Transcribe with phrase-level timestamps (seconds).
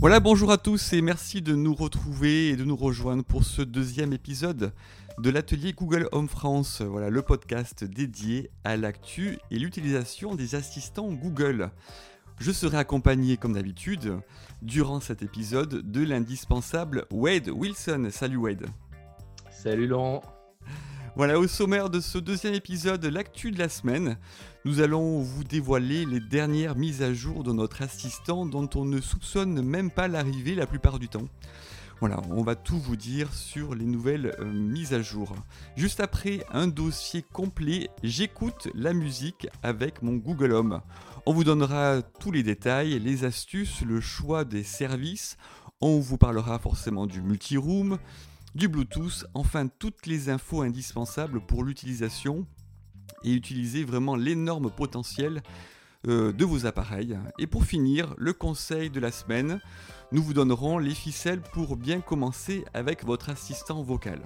[0.00, 3.60] Voilà, bonjour à tous et merci de nous retrouver et de nous rejoindre pour ce
[3.60, 4.72] deuxième épisode
[5.18, 6.80] de l'atelier Google Home France.
[6.80, 11.70] Voilà, le podcast dédié à l'actu et l'utilisation des assistants Google.
[12.38, 14.18] Je serai accompagné, comme d'habitude,
[14.62, 18.08] durant cet épisode de l'indispensable Wade Wilson.
[18.10, 18.66] Salut Wade.
[19.62, 20.22] Salut Laurent.
[21.16, 24.16] Voilà, au sommaire de ce deuxième épisode, l'actu de la semaine,
[24.64, 29.02] nous allons vous dévoiler les dernières mises à jour de notre assistant dont on ne
[29.02, 31.28] soupçonne même pas l'arrivée la plupart du temps.
[32.00, 35.34] Voilà, on va tout vous dire sur les nouvelles euh, mises à jour.
[35.76, 40.80] Juste après un dossier complet, j'écoute la musique avec mon Google Home.
[41.26, 45.36] On vous donnera tous les détails, les astuces, le choix des services.
[45.82, 47.98] On vous parlera forcément du multi-room,
[48.54, 52.46] du Bluetooth, enfin toutes les infos indispensables pour l'utilisation
[53.24, 55.42] et utiliser vraiment l'énorme potentiel
[56.08, 57.18] euh, de vos appareils.
[57.38, 59.60] Et pour finir, le conseil de la semaine,
[60.12, 64.20] nous vous donnerons les ficelles pour bien commencer avec votre assistant vocal.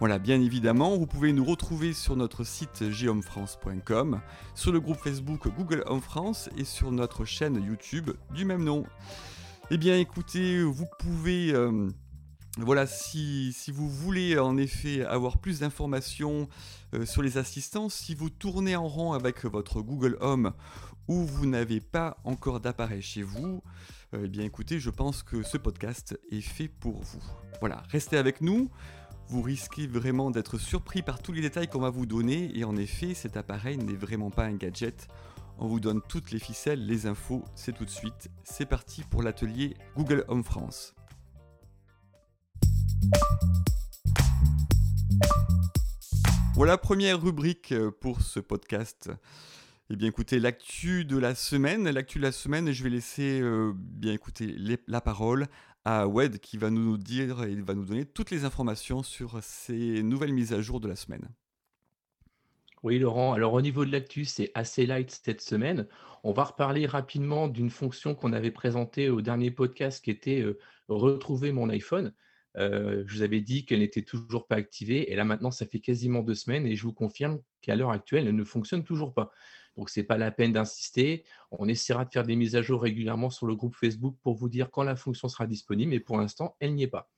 [0.00, 4.20] Voilà, bien évidemment, vous pouvez nous retrouver sur notre site geomefrance.com,
[4.56, 8.84] sur le groupe Facebook Google Home France et sur notre chaîne YouTube du même nom.
[9.70, 11.52] Eh bien écoutez, vous pouvez...
[11.52, 11.88] Euh,
[12.58, 16.48] voilà, si, vous voulez en effet avoir plus d'informations
[16.94, 20.52] euh, sur les assistants, si vous tournez en rond avec votre Google Home
[21.08, 23.60] ou vous n'avez pas encore d'appareil chez vous,
[24.14, 27.22] euh, eh bien écoutez, je pense que ce podcast est fait pour vous.
[27.58, 28.70] Voilà, restez avec nous.
[29.26, 32.76] Vous risquez vraiment d'être surpris par tous les détails qu'on va vous donner et en
[32.76, 35.08] effet, cet appareil n'est vraiment pas un gadget.
[35.58, 38.30] On vous donne toutes les ficelles, les infos, c'est tout de suite.
[38.44, 40.94] C'est parti pour l'atelier Google Home France.
[46.54, 49.10] Voilà, première rubrique euh, pour ce podcast.
[49.90, 51.90] Eh bien, écoutez, l'actu de la semaine.
[51.90, 54.56] L'actu de la semaine, je vais laisser euh, bien écouter
[54.86, 55.46] la parole
[55.84, 60.02] à Wed qui va nous dire et va nous donner toutes les informations sur ces
[60.02, 61.28] nouvelles mises à jour de la semaine.
[62.84, 63.32] Oui, Laurent.
[63.32, 65.86] Alors, au niveau de l'actu, c'est assez light cette semaine.
[66.22, 70.58] On va reparler rapidement d'une fonction qu'on avait présentée au dernier podcast qui était euh,
[70.88, 72.14] retrouver mon iPhone.
[72.56, 75.80] Euh, je vous avais dit qu'elle n'était toujours pas activée et là maintenant ça fait
[75.80, 79.32] quasiment deux semaines et je vous confirme qu'à l'heure actuelle elle ne fonctionne toujours pas.
[79.76, 81.24] Donc ce n'est pas la peine d'insister.
[81.50, 84.48] On essaiera de faire des mises à jour régulièrement sur le groupe Facebook pour vous
[84.48, 87.10] dire quand la fonction sera disponible, mais pour l'instant elle n'y est pas.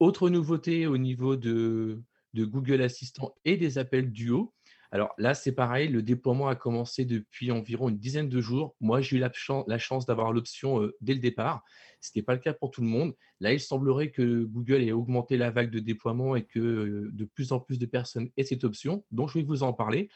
[0.00, 2.02] Autre nouveauté au niveau de,
[2.34, 4.52] de Google Assistant et des appels duo.
[4.94, 8.76] Alors là, c'est pareil, le déploiement a commencé depuis environ une dizaine de jours.
[8.80, 11.64] Moi, j'ai eu la, chance, d'avoir l'option euh, dès le départ.
[12.00, 13.12] Ce n'était pas le cas pour tout le monde.
[13.40, 17.24] Là, il semblerait que Google ait augmenté la vague de déploiement et que euh, de
[17.24, 20.10] plus en plus de personnes aient cette option, donc je vais vous en parler.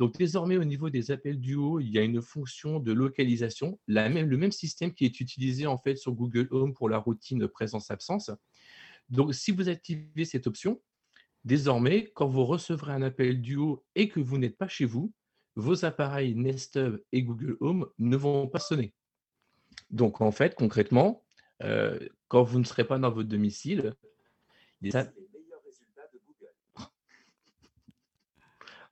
[0.00, 4.36] Donc désormais, au niveau des appels duo, il y a une fonction de localisation, le
[4.36, 8.32] même système qui est utilisé en fait sur Google Home pour la routine présence-absence.
[9.10, 10.80] Donc si vous activez cette option,
[11.44, 15.12] Désormais, quand vous recevrez un appel duo et que vous n'êtes pas chez vous,
[15.56, 18.94] vos appareils Nest Hub et Google Home ne vont pas sonner.
[19.90, 21.24] Donc, en fait, concrètement,
[21.62, 21.98] euh,
[22.28, 23.94] quand vous ne serez pas dans votre domicile,
[24.80, 24.90] les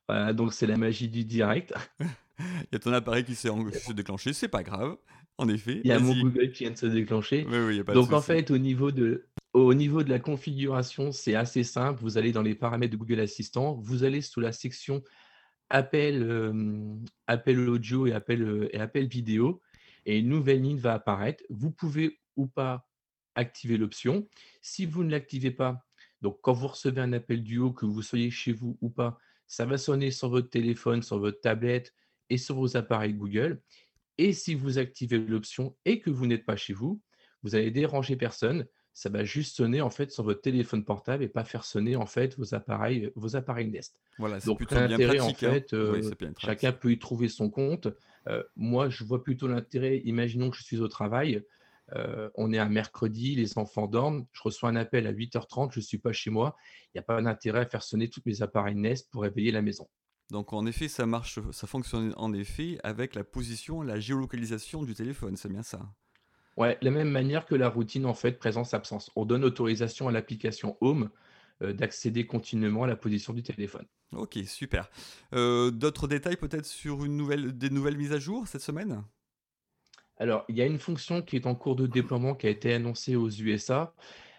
[0.09, 1.75] Voilà, donc c'est la magie du direct.
[2.39, 3.51] Il y a ton appareil qui s'est
[3.95, 4.97] déclenché, c'est pas grave,
[5.39, 5.81] en effet.
[5.85, 7.47] Il y a mon Google qui vient de se déclencher.
[7.93, 12.01] donc en fait, au niveau de, au niveau de la configuration, c'est assez simple.
[12.03, 15.03] Vous allez dans les paramètres de Google Assistant, vous allez sous la section
[15.69, 16.95] appel, euh,
[17.27, 19.61] appel audio et appel, euh, et appel vidéo,
[20.05, 21.43] et une nouvelle ligne va apparaître.
[21.51, 22.89] Vous pouvez ou pas
[23.35, 24.29] activer l'option.
[24.63, 25.85] Si vous ne l'activez pas,
[26.23, 29.65] donc quand vous recevez un appel duo, que vous soyez chez vous ou pas, ça
[29.65, 31.95] va sonner sur votre téléphone, sur votre tablette
[32.31, 33.61] et sur vos appareils Google.
[34.19, 37.01] Et si vous activez l'option et que vous n'êtes pas chez vous,
[37.43, 38.67] vous allez déranger personne
[38.97, 42.07] ça va juste sonner en fait sur votre téléphone portable et pas faire sonner en
[42.07, 44.01] fait vos appareils, vos appareils Nest.
[44.19, 45.43] Voilà, c'est plutôt bien pratique.
[45.43, 45.53] En hein.
[45.53, 46.01] fait, euh,
[46.39, 47.89] chacun peut y trouver son compte.
[48.27, 50.01] Euh, moi, je vois plutôt l'intérêt.
[50.07, 51.45] Imaginons que je suis au travail.
[51.95, 55.81] Euh, on est un mercredi, les enfants dorment, je reçois un appel à 8h30, je
[55.81, 56.57] ne suis pas chez moi.
[56.87, 59.61] Il n'y a pas d'intérêt à faire sonner tous mes appareils Nest pour réveiller la
[59.61, 59.87] maison.
[60.31, 64.95] Donc en effet, ça marche, ça fonctionne en effet avec la position, la géolocalisation du
[64.95, 65.81] téléphone, c'est bien ça.
[66.57, 69.11] Ouais, la même manière que la routine en fait présence-absence.
[69.15, 71.11] On donne autorisation à l'application Home
[71.63, 73.87] euh, d'accéder continuellement à la position du téléphone.
[74.13, 74.91] Ok, super.
[75.35, 79.05] Euh, d'autres détails peut-être sur une nouvelle, des nouvelles mises à jour cette semaine?
[80.19, 82.73] Alors, il y a une fonction qui est en cours de déploiement qui a été
[82.73, 83.95] annoncée aux USA.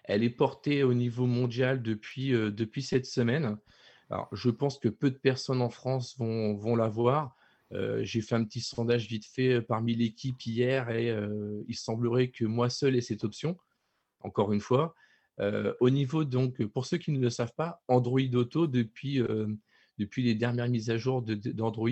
[0.06, 3.58] Elle est portée au niveau mondial depuis, depuis cette semaine.
[4.10, 7.36] Alors, je pense que peu de personnes en France vont, vont la voir.
[7.72, 11.14] J'ai fait un petit sondage vite fait parmi l'équipe hier et
[11.68, 13.58] il semblerait que moi seul ai cette option,
[14.22, 14.96] encore une fois.
[15.82, 19.22] au niveau, donc, pour ceux qui ne le savent pas, Android Auto, depuis,
[19.98, 21.90] depuis les dernières mises à jour d'Android,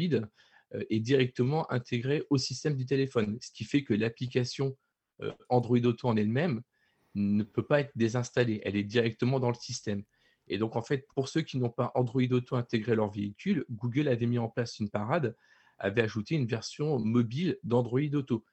[0.90, 4.78] est directement intégré au système du téléphone, ce qui fait que l'application
[5.50, 6.62] Android Auto en elle-même
[7.14, 10.04] ne peut pas être désinstallée, elle est directement dans le système.
[10.48, 14.08] Et donc, en fait, pour ceux qui n'ont pas Android Auto intégré leur véhicule, Google
[14.08, 15.36] avait mis en place une parade,
[15.78, 18.46] avait ajouté une version mobile d'Android Auto.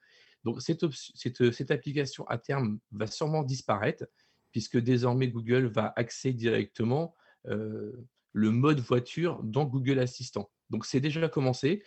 [0.43, 4.05] Donc, cette, cette, application, à terme, va sûrement disparaître,
[4.51, 7.15] puisque désormais, Google va accéder directement
[7.47, 7.91] euh,
[8.33, 10.51] le mode voiture dans Google Assistant.
[10.69, 11.83] Donc, c'est déjà commencé.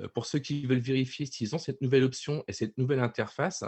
[0.00, 3.64] Euh, pour ceux qui veulent vérifier s'ils ont cette nouvelle option et cette nouvelle interface,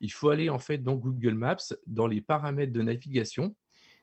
[0.00, 3.54] il faut aller en fait dans Google Maps, dans les paramètres de navigation,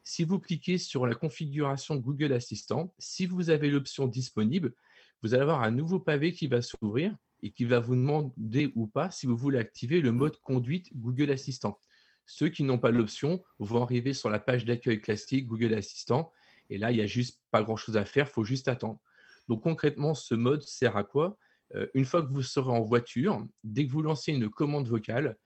[0.08, 4.74] si vous cliquez sur la configuration Google Assistant, si vous avez l'option disponible,
[5.22, 7.14] vous allez avoir un nouveau pavé qui va s'ouvrir
[7.44, 11.30] et qui va vous demander ou pas si vous voulez activer le mode conduite Google
[11.30, 11.78] Assistant.
[12.26, 16.32] Ceux qui n'ont pas l'option vont arriver sur la page d'accueil classique Google Assistant
[16.70, 19.02] et là, il n'y a juste pas grand-chose à faire, il faut juste attendre.
[19.50, 21.38] Donc concrètement, ce mode sert à quoi?
[21.76, 25.38] Euh, Une fois que vous serez en voiture, dès que vous lancez une commande vocale,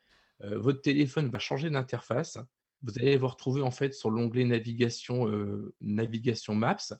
[0.44, 2.38] euh, votre téléphone va changer d'interface
[2.84, 6.94] vous allez vous retrouver en fait sur l'onglet navigation, euh, navigation Maps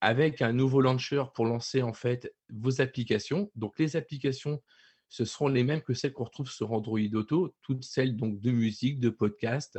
[0.00, 3.50] avec un nouveau launcher pour lancer en fait vos applications.
[3.54, 4.62] Donc les applications,
[5.08, 8.50] ce seront les mêmes que celles qu'on retrouve sur Android Auto, toutes celles donc de
[8.50, 9.78] musique, de podcast,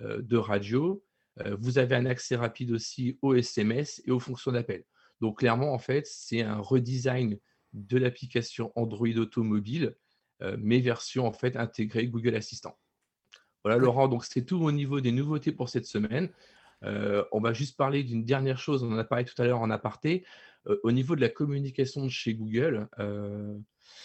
[0.00, 1.04] euh, de radio.
[1.40, 4.84] Euh, vous avez un accès rapide aussi aux SMS et aux fonctions d'appel.
[5.20, 7.38] Donc clairement en fait, c'est un redesign
[7.72, 9.96] de l'application Android Auto mobile,
[10.58, 12.76] mais version en fait intégrée Google Assistant.
[13.64, 16.28] Voilà, Laurent, donc c'est tout au niveau des nouveautés pour cette semaine.
[16.84, 19.60] Euh, on va juste parler d'une dernière chose, on en a parlé tout à l'heure
[19.60, 20.24] en aparté.
[20.66, 23.56] Euh, au niveau de la communication de chez Google, euh,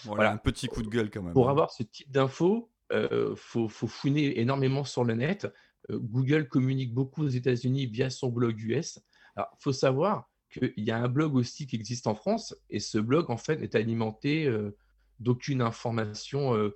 [0.04, 1.34] voilà, un petit coup de gueule quand même.
[1.34, 1.52] Pour hein.
[1.52, 5.48] avoir ce type d'infos, il faut, faut, fouiner énormément sur le net.
[5.90, 9.00] Google communique beaucoup aux États-Unis via son blog US.
[9.36, 12.80] Alors, il faut savoir qu'il y a un blog aussi qui existe en France, et
[12.80, 14.50] ce blog, en fait, est alimenté
[15.20, 16.72] d'aucune information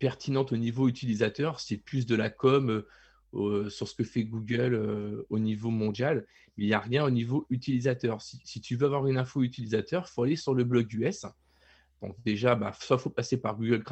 [0.00, 2.82] pertinente au niveau utilisateur, c'est plus de la com
[3.34, 6.26] euh, sur ce que fait Google euh, au niveau mondial,
[6.56, 8.20] mais il n'y a rien au niveau utilisateur.
[8.20, 11.26] Si, tu veux avoir une info utilisateur, il faut aller sur le blog US.
[12.02, 13.84] Donc déjà, bah, soit il faut passer par Google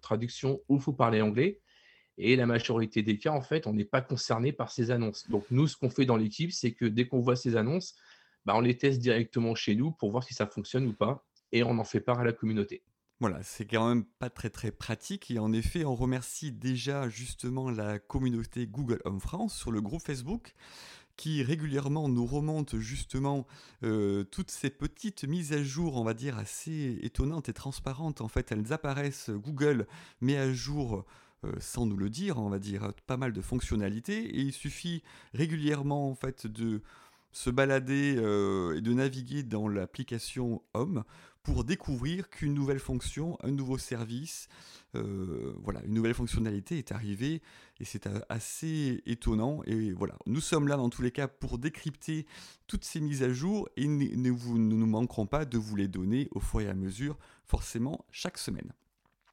[0.00, 1.60] Traduction ou il faut parler anglais.
[2.18, 5.30] Et la majorité des cas, en fait, on n'est pas concerné par ces annonces.
[5.30, 7.94] Donc nous, ce qu'on fait dans l'équipe, c'est que dès qu'on voit ces annonces,
[8.44, 11.24] bah, on les teste directement chez nous pour voir si ça fonctionne ou pas.
[11.52, 12.82] Et on en fait part à la communauté.
[13.20, 17.70] Voilà, c'est quand même pas très très pratique et en effet on remercie déjà justement
[17.70, 20.54] la communauté Google Home France sur le groupe Facebook
[21.16, 23.46] qui régulièrement nous remonte justement
[23.82, 28.22] euh, toutes ces petites mises à jour, on va dire assez étonnantes et transparentes.
[28.22, 29.86] En fait, elles apparaissent, Google
[30.22, 31.04] met à jour
[31.44, 35.02] euh, sans nous le dire, on va dire, pas mal de fonctionnalités et il suffit
[35.34, 36.80] régulièrement en fait de
[37.32, 41.04] se balader euh, et de naviguer dans l'application Home
[41.42, 44.48] pour découvrir qu'une nouvelle fonction, un nouveau service,
[44.94, 47.42] euh, voilà, une nouvelle fonctionnalité est arrivée
[47.78, 49.62] et c'est assez étonnant.
[49.64, 52.26] Et voilà, nous sommes là dans tous les cas pour décrypter
[52.66, 56.28] toutes ces mises à jour et nous ne nous manquerons pas de vous les donner
[56.32, 58.72] au fur et à mesure, forcément chaque semaine.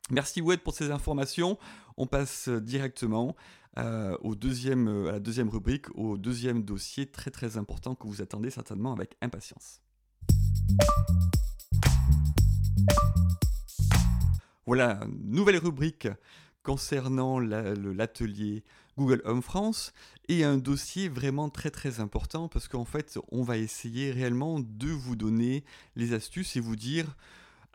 [0.09, 1.57] Merci Wed pour ces informations.
[1.97, 3.35] On passe directement
[3.77, 8.21] euh, au deuxième, à la deuxième rubrique, au deuxième dossier très très important que vous
[8.21, 9.81] attendez certainement avec impatience.
[14.67, 16.09] Voilà, nouvelle rubrique
[16.61, 18.65] concernant l'atelier
[18.97, 19.93] Google Home France
[20.27, 24.89] et un dossier vraiment très très important parce qu'en fait on va essayer réellement de
[24.89, 25.63] vous donner
[25.95, 27.15] les astuces et vous dire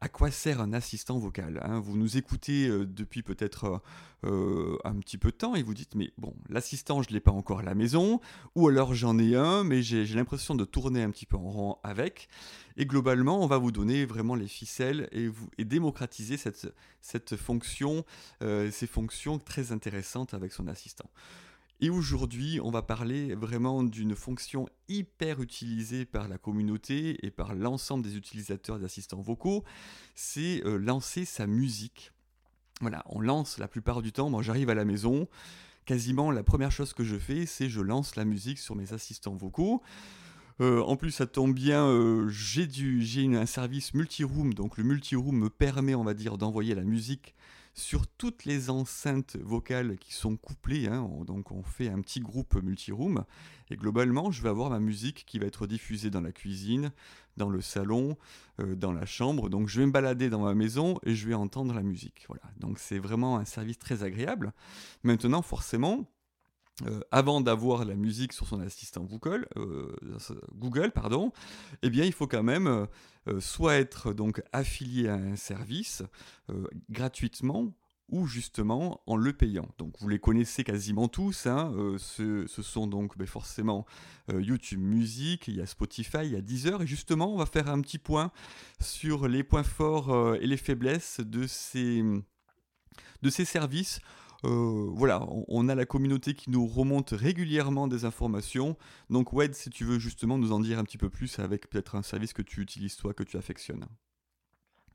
[0.00, 1.80] à quoi sert un assistant vocal hein.
[1.80, 3.80] Vous nous écoutez euh, depuis peut-être
[4.25, 7.20] euh, un petit peu de temps et vous dites mais bon l'assistant je ne l'ai
[7.20, 8.20] pas encore à la maison
[8.54, 11.78] ou alors j'en ai un mais j'ai l'impression de tourner un petit peu en rond
[11.82, 12.28] avec
[12.76, 17.36] et globalement on va vous donner vraiment les ficelles et, vous, et démocratiser cette, cette
[17.36, 18.04] fonction,
[18.42, 21.10] euh, ces fonctions très intéressantes avec son assistant.
[21.82, 27.56] Et aujourd'hui, on va parler vraiment d'une fonction hyper utilisée par la communauté et par
[27.56, 29.64] l'ensemble des utilisateurs d'assistants vocaux,
[30.14, 32.12] c'est euh, lancer sa musique.
[32.80, 35.26] Voilà, on lance la plupart du temps, moi j'arrive à la maison,
[35.84, 39.34] quasiment la première chose que je fais, c'est je lance la musique sur mes assistants
[39.34, 39.82] vocaux.
[40.61, 42.66] Euh, en plus, ça tombe bien, euh, j'ai
[43.35, 47.35] un service multi-room, donc le multi-room me permet, on va dire, d'envoyer la musique
[47.75, 50.88] sur toutes les enceintes vocales qui sont couplées.
[50.88, 51.09] Hein.
[51.26, 53.25] donc on fait un petit groupe multi-room.
[53.71, 56.92] Et globalement, je vais avoir ma musique qui va être diffusée dans la cuisine,
[57.38, 58.18] dans le salon,
[58.61, 59.49] euh, dans la chambre.
[59.49, 62.25] Donc je vais me balader dans ma maison et je vais entendre la musique.
[62.28, 62.42] Voilà.
[62.61, 64.52] Donc c'est vraiment un service très agréable.
[65.02, 66.04] Maintenant, forcément,
[66.86, 69.94] euh, avant d'avoir la musique sur son assistant Google, euh,
[70.54, 71.32] Google pardon,
[71.82, 72.86] eh bien, il faut quand même
[73.28, 76.02] euh, soit être donc affilié à un service
[76.90, 77.72] gratuitement
[78.08, 79.68] ou justement en le payant.
[79.78, 83.86] Donc vous les connaissez quasiment tous, hein, ce, sont donc ben, forcément
[84.28, 87.68] YouTube Music, il y a Spotify, il y a Deezer, et justement on va faire
[87.68, 88.30] un petit point
[88.80, 92.02] sur les points forts et les faiblesses de ces,
[93.22, 94.00] de ces services
[94.44, 98.76] euh, voilà, on, a la communauté qui nous remonte régulièrement des informations.
[99.08, 101.94] Donc Wed, si tu veux justement nous en dire un petit peu plus avec peut-être
[101.94, 103.87] un service que tu utilises toi, que tu affectionnes.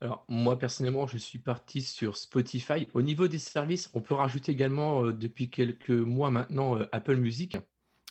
[0.02, 2.88] Alors moi personnellement, je suis parti sur Spotify.
[2.94, 7.16] Au niveau des services, on peut rajouter également euh, depuis quelques mois maintenant euh, Apple
[7.16, 7.58] Music.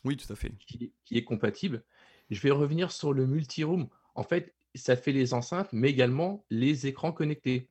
[0.03, 0.51] Oui, tout à fait.
[0.65, 1.83] Qui, est compatible.
[2.29, 3.87] Je vais revenir sur le multi-room.
[4.15, 7.69] En fait, ça fait les enceintes, mais également les écrans connectés.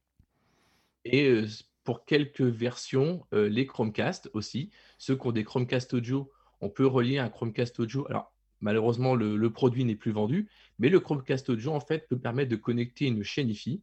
[1.04, 1.44] Et
[1.87, 4.71] pour quelques versions, euh, les Chromecast aussi.
[4.99, 8.05] Ceux qui ont des Chromecast audio, on peut relier un Chromecast audio.
[8.09, 12.50] Alors, malheureusement, le, produit n'est plus vendu, mais le Chromecast audio, en fait, peut permettre
[12.50, 13.83] de connecter une chaîne IFI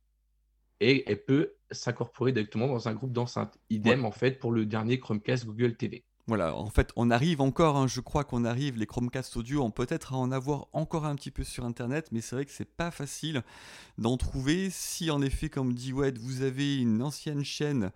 [0.81, 3.57] et elle peut s'incorporer directement dans un groupe d'enceintes.
[3.69, 6.03] Idem, en fait, pour le dernier Chromecast Google TV.
[6.27, 9.71] Voilà, en fait, on arrive encore, hein, je crois qu'on arrive, les Chromecast audio, on
[9.71, 12.63] peut-être à en avoir encore un petit peu sur Internet, mais c'est vrai que c'est
[12.63, 13.43] pas facile
[13.97, 14.69] d'en trouver.
[14.69, 17.91] Si en effet, comme dit Wed, vous avez une ancienne chaîne,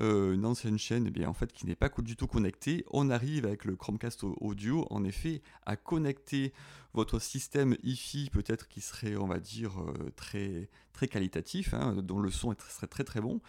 [0.00, 3.08] euh, une ancienne chaîne, eh bien, en fait, qui n'est pas du tout connectée, on
[3.08, 6.52] arrive avec le Chromecast audio, en effet, à connecter
[6.92, 12.18] votre système hi peut-être qui serait, on va dire, euh, très, très qualitatif, hein, dont
[12.18, 13.40] le son serait très très bon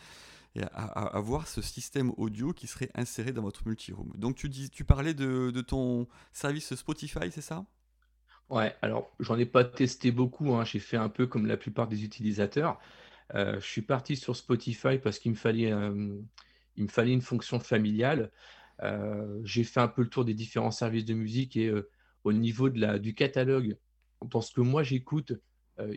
[0.56, 4.12] et à, avoir ce système audio qui serait inséré dans votre multi-room.
[4.16, 7.66] Donc tu, dis, tu parlais de, ton service Spotify, c'est ça?
[8.50, 10.66] Ouais, alors j'en ai pas testé beaucoup, hein.
[10.66, 12.80] j'ai fait un peu comme la plupart des utilisateurs.
[13.34, 16.20] Euh, je suis parti sur Spotify parce qu'il me fallait, euh,
[16.78, 18.30] me fallait une fonction familiale.
[18.84, 21.74] Euh, j'ai fait un peu le tour des différents services de musique et
[22.26, 23.78] au niveau de la, du catalogue,
[24.22, 25.34] dans ce que moi j'écoute,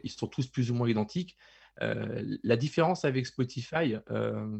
[0.03, 1.37] ils sont tous plus ou moins identiques.
[1.83, 4.59] Euh, la différence avec Spotify, euh,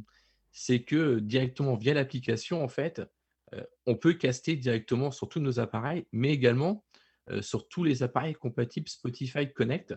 [0.53, 3.03] c'est que directement via l'application, en fait,
[3.55, 6.85] euh, on peut caster directement sur tous nos appareils, mais également
[7.41, 9.95] sur tous les appareils compatibles Spotify Connect.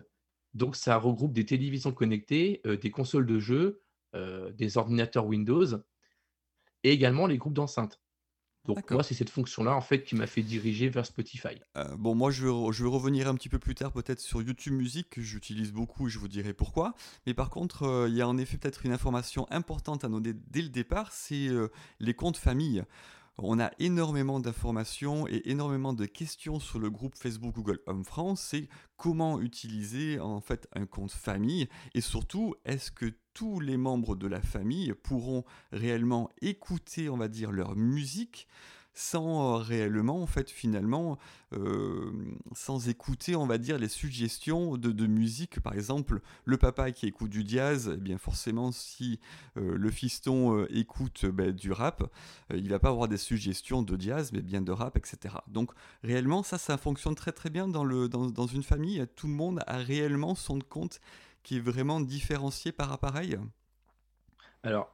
[0.54, 3.82] Donc, ça regroupe des télévisions connectées, des consoles de jeux,
[4.54, 5.66] des ordinateurs Windows
[6.84, 8.00] et également les groupes d'enceintes.
[8.68, 11.58] Donc moi, c'est cette fonction-là en fait qui m'a fait diriger vers Spotify.
[11.76, 14.42] Euh, bon, moi, je vais, je vais, revenir un petit peu plus tard peut-être sur
[14.42, 16.94] YouTube Music, que j'utilise beaucoup et je vous dirai pourquoi.
[17.26, 20.34] Mais par contre, euh, il y a en effet peut-être une information importante à noter
[20.34, 22.84] dès le départ, c'est euh, les comptes famille.
[23.40, 28.40] On a énormément d'informations et énormément de questions sur le groupe Facebook Google Home France.
[28.40, 34.16] C'est comment utiliser en fait un compte famille et surtout est-ce que tous les membres
[34.16, 38.48] de la famille pourront réellement écouter, on va dire, leur musique?
[38.98, 41.18] Sans euh, réellement, en fait, finalement,
[41.52, 42.10] euh,
[42.52, 45.60] sans écouter, on va dire, les suggestions de, musique.
[45.60, 49.20] Par exemple, le papa qui écoute du jazz, eh bien forcément, si
[49.56, 52.10] euh, le fiston écoute ben, du rap,
[52.52, 55.36] il va pas avoir des suggestions de jazz, mais bien de rap, etc.
[55.46, 55.70] Donc,
[56.02, 59.06] réellement, ça, ça fonctionne très très bien dans, le, dans, dans une famille.
[59.14, 61.00] Tout le monde a réellement son compte
[61.44, 63.38] qui est vraiment différencié par appareil
[64.64, 64.92] Alors,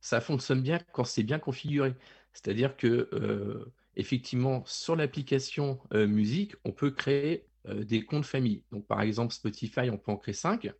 [0.00, 1.94] ça fonctionne bien quand c'est bien configuré.
[2.36, 8.62] C'est-à-dire que, euh, effectivement, sur l'application euh, musique, on peut créer euh, des comptes famille.
[8.70, 10.70] Donc, par exemple, Spotify, on peut en créer 5.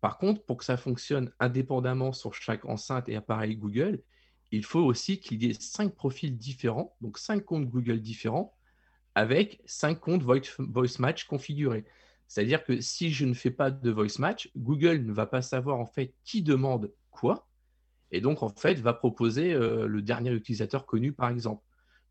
[0.00, 4.02] par contre, pour que ça fonctionne indépendamment sur chaque enceinte et appareil Google,
[4.50, 8.56] il faut aussi qu'il y ait 5 profils différents, donc 5 comptes Google différents,
[9.14, 11.84] avec 5 comptes Voice Match configurés.
[12.26, 15.80] C'est-à-dire que si je ne fais pas de voice match, Google ne va pas savoir
[15.80, 17.49] en fait qui demande quoi,
[18.12, 21.62] et donc, en fait, va proposer euh, le dernier utilisateur connu, par exemple.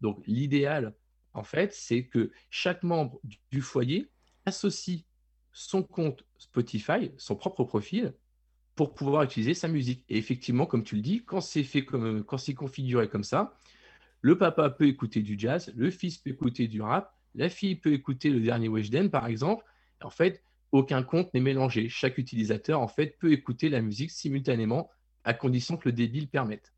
[0.02, 0.96] Donc, l'idéal,
[1.34, 3.20] en fait, c'est que chaque membre
[3.52, 4.10] du foyer
[4.46, 5.02] associe
[5.52, 8.14] son compte Spotify, son propre profil,
[8.76, 10.06] pour pouvoir utiliser sa musique.
[10.08, 13.58] Et effectivement, comme tu le dis, quand c'est fait comme, configuré comme ça,
[14.22, 17.94] le papa peut écouter du jazz, le fils peut écouter du rap, la fille peut
[17.94, 19.66] écouter le dernier Weshden, par exemple.
[20.02, 21.90] En fait, aucun compte n'est mélangé.
[21.90, 24.90] Chaque utilisateur, en fait, peut écouter la musique simultanément
[25.24, 26.74] à condition que le débit le permette.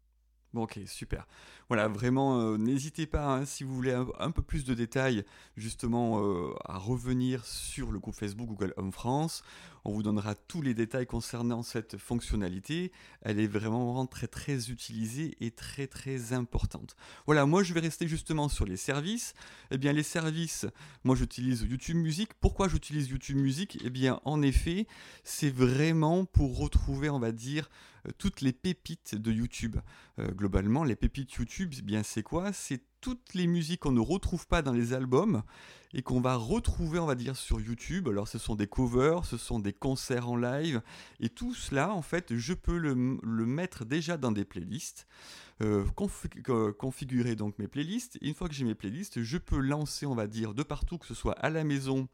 [0.54, 1.28] Bon, ok, super.
[1.70, 5.24] Voilà, vraiment, n'hésitez pas, hein, si vous voulez un, peu plus de détails,
[5.56, 6.20] justement,
[6.66, 9.44] à revenir sur le groupe Facebook Google Home France.
[9.84, 12.92] On vous donnera tous les détails concernant cette fonctionnalité.
[13.22, 16.96] Elle est vraiment très très utilisée et très très importante.
[17.26, 19.34] Voilà, moi je vais rester justement sur les services.
[19.72, 20.68] Eh bien les services,
[21.04, 22.30] moi j'utilise YouTube Music.
[22.40, 23.80] Pourquoi j'utilise YouTube Music?
[23.84, 24.86] Eh bien en effet,
[25.24, 29.78] c'est vraiment pour retrouver, on va dire, euh, toutes les pépites de YouTube.
[30.20, 32.54] Euh, globalement, les pépites YouTube, eh bien c'est quoi?
[32.54, 35.44] C'est toutes les musiques qu'on ne retrouve pas dans les albums
[35.94, 38.08] et qu'on va retrouver, on va dire, sur YouTube.
[38.08, 40.82] Alors, ce sont des covers, ce sont des concerts en live,
[41.20, 45.08] et tout cela, en fait, je peux le, mettre déjà dans des playlists.
[45.62, 48.18] Euh, configurer donc mes playlists.
[48.22, 51.06] une fois que j'ai mes playlists, je peux lancer, on va dire, de partout, que
[51.06, 52.08] ce soit à la maison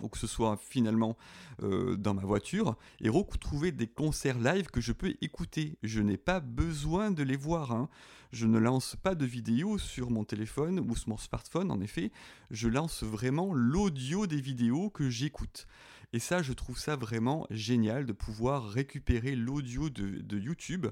[0.00, 1.16] ou que ce soit finalement
[1.62, 5.78] euh, dans ma voiture, et retrouver des concerts live que je peux écouter.
[5.82, 7.72] Je n'ai pas besoin de les voir.
[7.72, 7.88] Hein.
[8.32, 12.10] Je ne lance pas de vidéos sur mon téléphone ou sur mon smartphone, en effet.
[12.50, 15.68] Je lance vraiment l'audio des vidéos que j'écoute.
[16.12, 20.86] Et ça, je trouve ça vraiment génial de pouvoir récupérer l'audio de, YouTube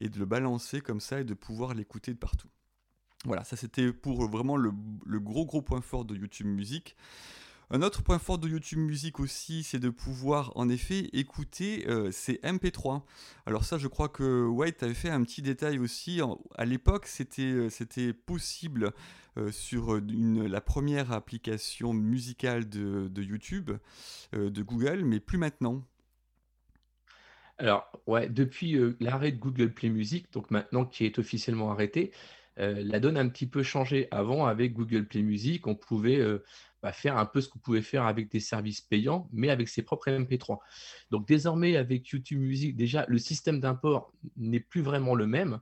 [0.00, 2.48] et de le balancer comme ça et de pouvoir l'écouter de partout.
[3.24, 4.72] Voilà, ça c'était pour vraiment le,
[5.04, 6.96] le, gros gros point fort de YouTube Musique.
[7.70, 12.10] Un autre point fort de YouTube Music aussi, c'est de pouvoir en effet écouter euh,
[12.10, 13.02] ces MP3.
[13.44, 16.22] Alors ça, je crois que White avait fait un petit détail aussi.
[16.56, 18.92] À l'époque, c'était euh, possible
[19.36, 23.72] euh, sur la première application musicale de, YouTube,
[24.32, 25.84] de Google, mais plus maintenant.
[27.58, 32.12] Alors, ouais, depuis l'arrêt de Google Play Music, donc maintenant qui est officiellement arrêté,
[32.58, 34.08] la donne a un petit peu changé.
[34.10, 36.20] Avant, avec Google Play Music, on pouvait
[36.82, 39.82] bah, faire un peu ce qu'on pouvait faire avec des services payants, mais avec ses
[39.82, 40.58] propres MP3.
[41.10, 45.60] Donc désormais, avec YouTube Music, déjà, le système d'import n'est plus vraiment le même.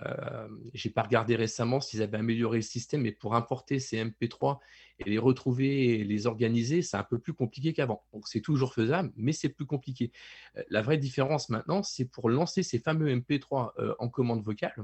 [0.00, 4.02] Euh, je n'ai pas regardé récemment s'ils avaient amélioré le système, mais pour importer ces
[4.02, 4.58] MP3
[4.98, 8.04] et les retrouver et les organiser, c'est un peu plus compliqué qu'avant.
[8.12, 10.12] Donc c'est toujours faisable, mais c'est plus compliqué.
[10.56, 14.74] Euh, la vraie différence maintenant, c'est pour lancer ces fameux MP3 euh, en commande vocale.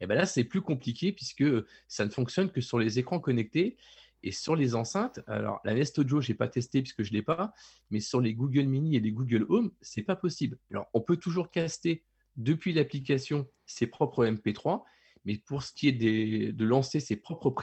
[0.00, 1.44] Et ben là, c'est plus compliqué puisque
[1.88, 3.76] ça ne fonctionne que sur les écrans connectés
[4.22, 7.16] et sur les enceintes, alors la Nest Audio, je n'ai pas testé puisque je ne
[7.16, 7.54] l'ai pas,
[7.90, 10.58] mais sur les Google Mini et les Google Home, c'est pas possible.
[10.70, 12.02] Alors on peut toujours caster
[12.36, 14.82] depuis l'application ses propres MP3,
[15.24, 17.54] mais pour ce qui est de lancer ses propres,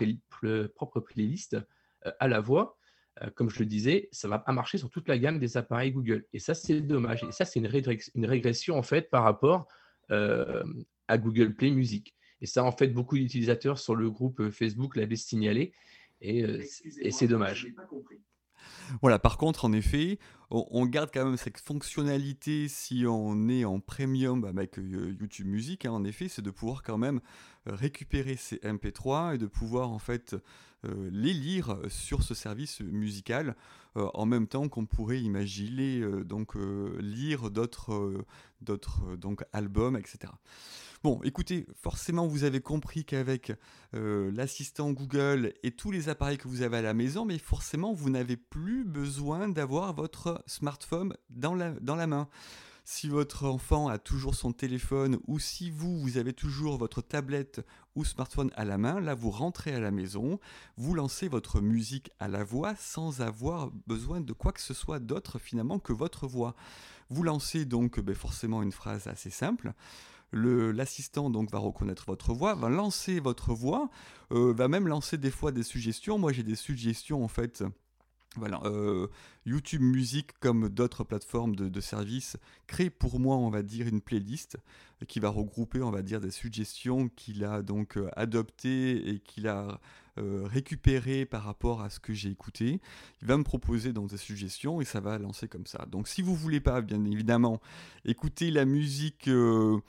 [0.75, 1.57] propres playlists
[2.05, 2.77] euh, à la voix,
[3.21, 5.91] euh, comme je le disais, ça va pas marcher sur toute la gamme des appareils
[5.91, 6.25] Google.
[6.33, 7.23] Et ça, c'est dommage.
[7.23, 9.67] Et ça, c'est une, régression en fait par rapport
[10.11, 10.63] euh,
[11.07, 12.15] à Google Play Music.
[12.43, 15.71] Et ça, en fait, beaucoup d'utilisateurs sur le groupe Facebook l'avaient signalé.
[16.25, 16.61] Euh,
[16.99, 17.73] et, c'est dommage.
[19.01, 23.79] Voilà, par contre, en effet, on, garde quand même cette fonctionnalité si on est en
[23.79, 27.21] premium avec euh, YouTube Music, hein, en effet, c'est de pouvoir quand même
[27.67, 30.35] euh, récupérer ces MP3 et de pouvoir en fait
[30.85, 33.55] les lire sur ce service musical
[33.95, 36.57] en même temps qu'on pourrait imaginer donc
[36.99, 38.25] lire d'autres
[39.53, 40.33] albums, etc.
[41.03, 43.51] Bon, écoutez, forcément, vous avez compris qu'avec
[43.93, 47.91] euh, l'assistant Google et tous les appareils que vous avez à la maison, mais forcément,
[47.91, 52.27] vous n'avez plus besoin d'avoir votre smartphone dans la, dans la main.
[52.85, 57.65] Si votre enfant a toujours son téléphone ou si vous, vous avez toujours votre tablette
[57.95, 60.37] ou smartphone à la main, là vous rentrez à la maison,
[60.75, 64.99] vous lancez votre musique à la voix sans avoir besoin de quoi que ce soit
[64.99, 66.55] d'autre finalement que votre voix.
[67.09, 69.73] Vous lancez donc ben, forcément une phrase assez simple
[70.33, 73.89] l'assistant donc va reconnaître votre voix, va lancer votre voix,
[74.31, 76.17] euh, va même lancer des fois des suggestions.
[76.17, 77.63] Moi j'ai des suggestions en fait.
[78.35, 79.07] Voilà, euh,
[79.45, 84.57] YouTube Music, comme d'autres plateformes de, services, crée pour moi, on va dire, une playlist
[85.07, 89.47] qui va regrouper, on va dire, des suggestions qu'il a donc euh, adoptées et qu'il
[89.47, 89.79] a
[90.15, 92.79] récupérées par rapport à ce que j'ai écouté.
[93.23, 95.87] Il va me proposer des suggestions et ça va lancer comme ça.
[95.89, 97.59] Donc si vous voulez pas, bien évidemment,
[98.05, 99.79] écouter la musique euh,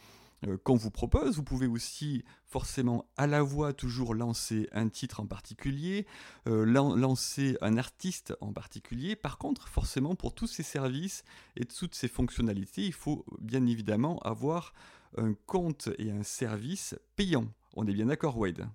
[0.64, 1.37] qu'on vous propose.
[1.37, 6.07] Vous pouvez aussi forcément à la voix toujours lancer un titre en particulier,
[6.48, 9.16] euh, lancer un artiste en particulier.
[9.16, 11.24] Par contre, forcément, pour tous ces services
[11.57, 14.72] et toutes ces fonctionnalités, il faut bien évidemment avoir
[15.16, 17.46] un compte et un service payant.
[17.74, 18.68] On est bien d'accord, Wade?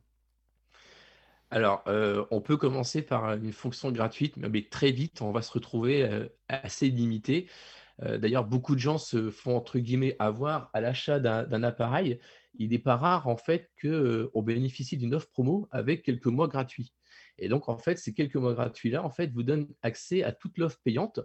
[1.52, 5.52] Alors, euh, on peut commencer par une fonction gratuite, mais très vite, on va se
[5.52, 7.48] retrouver assez limité.
[8.04, 12.20] Euh, d'ailleurs, beaucoup de gens se font entre guillemets avoir à l'achat d'un appareil.
[12.58, 16.48] Il n'est pas rare en fait qu'on euh, bénéficie d'une offre promo avec quelques mois
[16.48, 16.94] gratuits.
[17.38, 20.32] Et donc en fait, ces quelques mois gratuits là, en fait, vous donnent accès à
[20.32, 21.20] toute l'offre payante.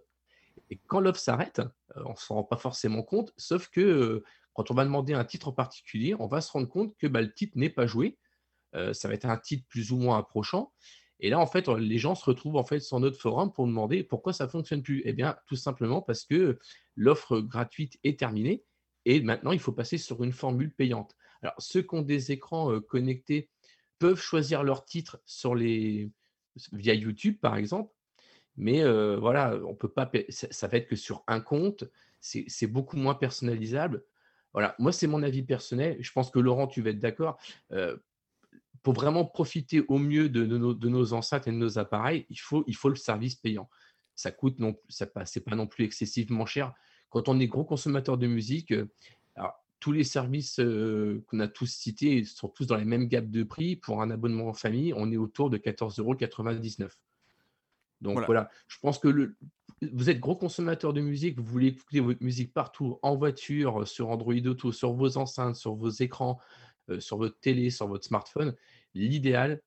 [0.71, 1.61] Et quand l'offre s'arrête,
[1.97, 5.25] euh, on ne s'en rend pas forcément compte, sauf que quand on va demander un
[5.25, 8.19] titre en particulier, on va se rendre compte que bah, le titre n'est pas joué.
[8.93, 10.73] Ça va être un titre plus ou moins approchant.
[11.21, 14.03] Et là, en fait, les gens se retrouvent en fait sur notre forum pour demander
[14.03, 15.03] pourquoi ça ne fonctionne plus.
[15.05, 16.59] Eh bien, tout simplement parce que
[16.97, 18.65] l'offre gratuite est terminée
[19.05, 21.17] et maintenant, il faut passer sur une formule payante.
[21.43, 23.51] Alors, ceux qui ont des écrans euh, connectés
[23.99, 26.11] peuvent choisir leur titre sur les...
[26.73, 27.93] via YouTube, par exemple.
[28.57, 30.11] Mais euh, voilà, on peut pas.
[30.31, 31.85] Ça, va être que sur un compte,
[32.21, 34.05] c'est beaucoup moins personnalisable.
[34.53, 35.97] Voilà, moi, c'est mon avis personnel.
[36.01, 37.39] Je pense que Laurent, tu vas être d'accord.
[37.73, 37.97] Euh,
[38.85, 42.77] pour vraiment profiter au mieux de, nos, enceintes et de nos appareils, il faut, il
[42.77, 43.69] faut le service payant.
[44.15, 46.75] Ça coûte non, ça c'est pas non plus excessivement cher.
[47.09, 48.87] Quand on est gros consommateur de musique, euh,
[49.81, 53.43] tous les services euh, qu'on a tous cités sont tous dans les mêmes gammes de
[53.43, 53.77] prix.
[53.77, 56.89] Pour un abonnement en famille, on est autour de 14,99 euros.
[58.03, 58.51] Donc voilà.
[58.69, 59.37] je pense que le,
[59.81, 64.11] vous êtes gros consommateur de musique, vous voulez écouter votre musique partout, en voiture, sur
[64.11, 66.39] Android Auto, sur vos enceintes, sur vos écrans,
[66.91, 68.55] euh, sur votre télé, sur votre smartphone.
[68.95, 69.61] L'idéal,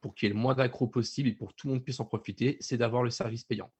[0.00, 2.00] pour qu'il y ait le moins d'accro possible et pour que tout le monde puisse
[2.00, 3.70] en profiter, c'est d'avoir le service payant.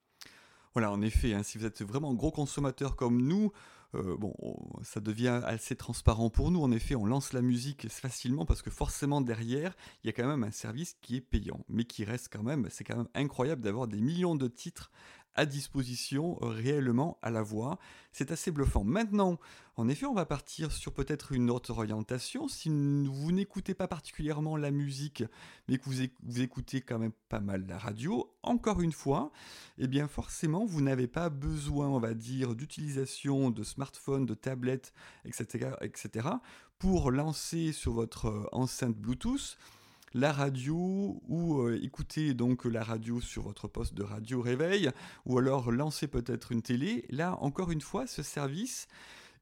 [0.73, 3.53] Voilà, en effet, hein, si vous êtes vraiment gros consommateur comme nous,
[3.95, 4.35] euh, bon,
[4.83, 6.61] ça devient assez transparent pour nous.
[6.61, 10.27] En effet, on lance la musique facilement parce que forcément derrière, il y a quand
[10.27, 13.63] même un service qui est payant, mais qui reste quand même, c'est quand même incroyable
[13.63, 14.91] d'avoir des millions de titres
[15.35, 17.79] à disposition euh, réellement à la voix.
[18.13, 18.85] C'est assez bluffant.
[18.85, 19.39] Maintenant,
[19.77, 22.47] en effet, on va partir sur peut-être une autre orientation.
[22.47, 25.25] Si vous n'écoutez pas particulièrement la musique,
[25.69, 29.33] mais que vous, écoutez quand même pas mal la radio, encore une fois,
[29.79, 34.93] eh bien forcément, vous n'avez pas besoin, on va dire, d'utilisation de smartphone, de tablette,
[35.25, 36.29] etc., etc.,
[36.79, 39.57] pour lancer sur votre euh, enceinte Bluetooth
[40.15, 44.91] la radio ou euh, écouter donc la radio sur votre poste de radio réveil
[45.27, 47.05] ou alors lancer peut-être une télé.
[47.11, 48.87] Là, encore une fois, ce service,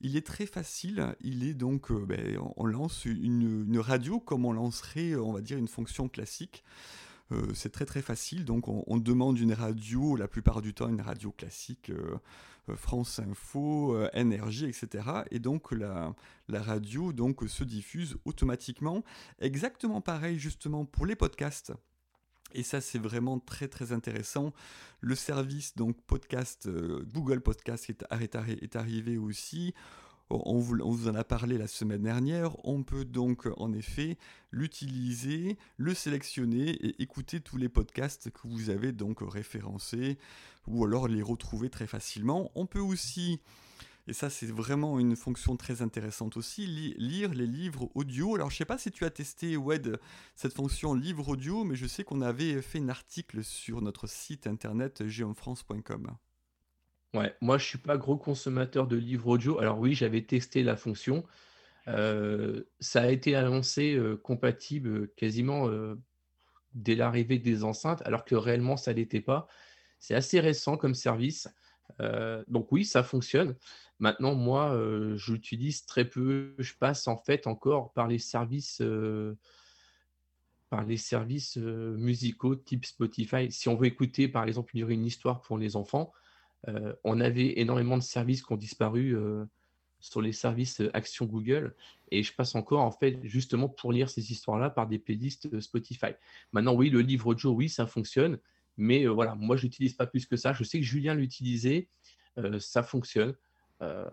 [0.01, 1.15] il est très facile.
[1.21, 5.59] Il est donc, euh, ben, on lance une, radio comme on lancerait, on va dire,
[5.59, 6.65] une fonction classique.
[7.33, 11.01] Euh, c'est très très facile, donc on, demande une radio, la plupart du temps une
[11.01, 11.91] radio classique,
[12.77, 15.05] France Info, euh, Énergie, etc.
[15.31, 16.15] Et donc la,
[16.49, 19.05] la radio donc, se diffuse automatiquement.
[19.41, 21.73] Exactement pareil justement pour les podcasts.
[22.55, 24.53] Et ça, c'est vraiment très très intéressant.
[25.01, 29.75] Le service donc podcast euh, Google Podcast est, est, arrivé aussi.
[30.33, 32.57] On vous, en a parlé la semaine dernière.
[32.65, 34.17] On peut donc en effet
[34.51, 40.19] l'utiliser, le sélectionner et écouter tous les podcasts que vous avez donc référencés
[40.67, 42.51] ou alors les retrouver très facilement.
[42.55, 43.41] On peut aussi,
[44.07, 48.35] et ça c'est vraiment une fonction très intéressante aussi, lire les livres audio.
[48.35, 50.01] Alors je sais pas si tu as testé Wed
[50.35, 54.47] cette fonction livre audio, mais je sais qu'on avait fait un article sur notre site
[54.47, 56.17] internet geonfrance.com.
[57.15, 59.59] Ouais, moi je suis pas gros consommateur de livres audio.
[59.59, 61.25] Alors oui, j'avais testé la fonction.
[61.89, 65.97] Euh, ça a été annoncé euh, compatible quasiment euh,
[66.75, 69.47] dès l'arrivée des enceintes, alors que réellement ça l'était pas.
[69.99, 71.49] C'est assez récent comme service.
[72.49, 73.55] Donc oui, ça fonctionne.
[74.01, 74.77] Maintenant, moi,
[75.15, 76.55] j'utilise très peu.
[76.59, 78.83] Je passe en fait encore par les services,
[80.71, 83.53] par les services musicaux type Spotify.
[83.53, 86.13] Si on veut écouter, par exemple, une histoire pour les enfants,
[87.05, 89.17] on avait énormément de services qui ont disparu
[90.01, 91.75] sur les services Action Google.
[92.11, 96.13] Et je passe encore, en fait, justement pour lire ces histoires-là par des playlists Spotify.
[96.53, 98.39] Maintenant, oui, le livre audio, oui, ça fonctionne.
[98.77, 100.53] Mais euh, voilà, moi, je n'utilise pas plus que ça.
[100.53, 101.89] Je sais que Julien l'utilisait,
[102.39, 103.35] euh, ça fonctionne.
[103.81, 104.05] Euh,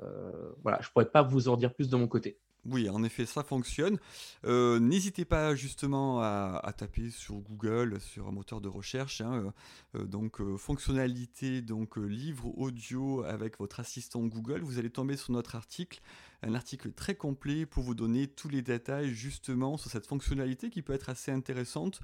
[0.63, 2.38] voilà, je ne pourrais pas vous en dire plus de mon côté.
[2.65, 3.98] Oui, en effet, ça fonctionne.
[4.45, 9.22] N'hésitez pas justement à, taper sur Google, sur un moteur de recherche.
[9.22, 9.54] Hein,
[9.93, 14.62] donc, fonctionnalité, donc livre audio avec votre assistant Google.
[14.62, 16.02] Vous allez tomber sur notre article,
[16.41, 20.82] un article très complet pour vous donner tous les détails justement sur cette fonctionnalité qui
[20.82, 21.99] peut être assez intéressante.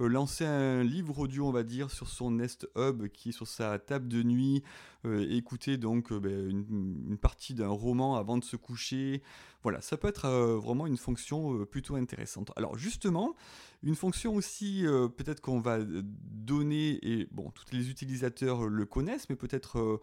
[0.00, 3.46] Euh, lancer un livre audio, on va dire, sur son Nest Hub qui est sur
[3.46, 4.62] sa table de nuit,
[5.06, 9.22] euh, écouter donc euh, ben, une, partie d'un roman avant de se coucher.
[9.62, 12.52] Voilà, ça peut être vraiment une fonction plutôt intéressante.
[12.54, 13.34] Alors justement,
[13.82, 14.84] une fonction aussi,
[15.16, 20.00] peut-être qu'on va donner, et bon, tous les utilisateurs le connaissent, mais peut-être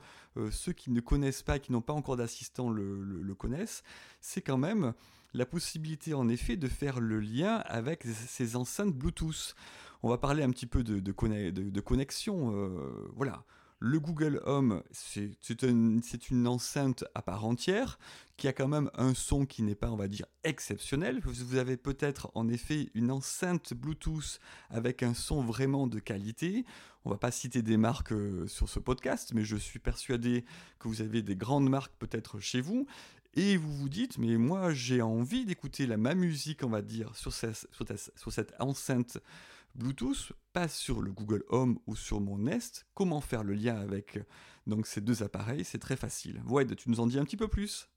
[0.52, 3.84] ceux qui ne connaissent pas, qui n'ont pas encore d'assistant le, connaissent,
[4.22, 4.94] c'est quand même
[5.34, 9.56] la possibilité en effet de faire le lien avec ces enceintes Bluetooth.
[10.04, 11.12] On va parler un petit peu de,
[11.82, 12.54] connexion.
[12.56, 13.44] Euh, voilà.
[13.86, 18.00] Le Google Home, c'est une, enceinte à part entière
[18.38, 21.20] qui a quand même un son qui n'est pas, on va dire, exceptionnel.
[21.26, 26.64] Vous avez peut-être en effet une enceinte Bluetooth avec un son vraiment de qualité.
[27.04, 30.46] On va pas citer des marques euh, sur ce podcast, mais je suis persuadé
[30.80, 32.88] que vous avez des grandes marques peut-être chez vous.
[33.34, 37.14] et vous vous dites, mais moi j'ai envie d'écouter la ma musique, on va dire,
[37.18, 39.18] sur, sur, cette enceinte
[39.76, 42.86] Bluetooth, pas sur le Google Home ou sur mon Nest.
[42.94, 44.20] Comment faire le lien avec
[44.68, 45.64] donc, ces deux appareils?
[45.64, 46.42] C'est très facile.
[46.48, 47.90] Wade, tu nous en dis un petit peu plus?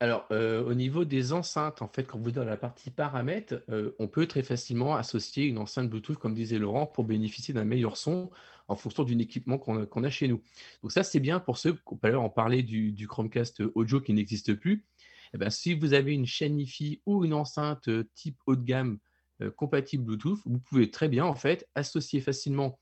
[0.00, 3.62] Alors, euh, au niveau des enceintes, en fait, quand vous êtes dans la partie paramètres,
[3.70, 7.64] euh, on peut très facilement associer une enceinte Bluetooth, comme disait Laurent, pour bénéficier d'un
[7.64, 8.30] meilleur son
[8.68, 10.42] en fonction d'un équipement qu'on a, chez nous.
[10.82, 14.12] Donc ça, c'est bien pour ceux, tout à l'heure, on parlait du, Chromecast audio qui
[14.12, 14.84] n'existe plus.
[15.32, 18.64] Eh ben, si vous avez une chaîne IFI ou une enceinte euh, type haut de
[18.64, 18.98] gamme
[19.56, 22.78] compatible Bluetooth, vous pouvez très bien, en fait, associer facilement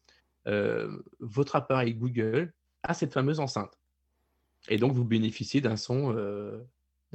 [1.21, 3.79] votre appareil Google à cette fameuse enceinte.
[4.69, 6.15] Et donc, vous bénéficiez d'un son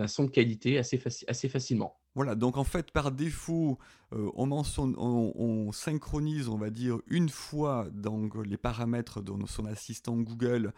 [0.08, 2.00] son de qualité assez facilement.
[2.17, 3.77] Voilà, donc en fait, par défaut,
[4.12, 10.73] euh, on, synchronise, on va dire, une fois dans les paramètres de son assistant Google,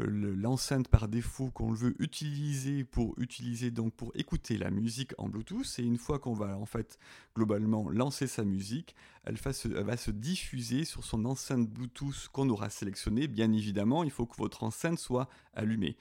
[0.00, 5.28] euh, l'enceinte par défaut qu'on veut utiliser pour utiliser donc pour écouter la musique en
[5.28, 5.66] Bluetooth.
[5.80, 6.96] Et une fois qu'on va en fait
[7.34, 12.70] globalement lancer sa musique, elle, elle va se diffuser sur son enceinte Bluetooth qu'on aura
[12.70, 13.26] sélectionné.
[13.26, 15.96] Bien évidemment, il faut que votre enceinte soit allumée.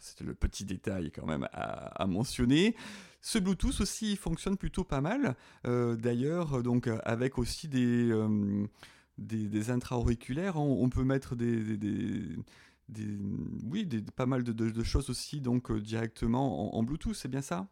[0.00, 2.74] C'était le petit détail quand même à, mentionner.
[3.20, 5.36] Ce Bluetooth aussi fonctionne plutôt pas mal.
[5.66, 8.66] Euh, d'ailleurs, donc avec aussi des, euh,
[9.18, 13.18] des, intra-auriculaires, on, peut mettre des, des,
[13.64, 17.14] oui, pas mal de, choses aussi donc euh, directement en, Bluetooth.
[17.14, 17.68] C'est bien ça?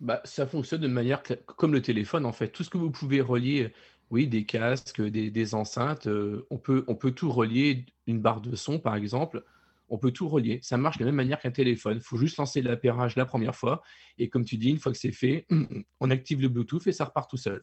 [0.00, 2.48] Bah, ça fonctionne de manière comme le téléphone en fait.
[2.48, 3.72] Tout ce que vous pouvez relier,
[4.10, 6.08] oui, des casques, des, enceintes,
[6.50, 9.44] on, peut, on peut tout relier, une barre de son par exemple
[9.88, 10.60] on peut tout relier.
[10.62, 11.98] Ça marche de la même manière qu'un téléphone.
[11.98, 13.82] Il faut juste lancer l'appairage la première fois.
[14.18, 15.46] Et comme tu dis, une fois que c'est fait,
[16.00, 17.62] on active le Bluetooth et ça repart tout seul.